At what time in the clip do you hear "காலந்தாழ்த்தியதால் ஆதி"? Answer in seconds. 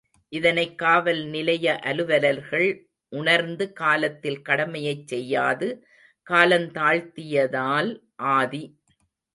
6.27-8.63